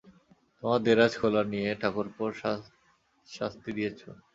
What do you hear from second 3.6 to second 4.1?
দিয়েছ।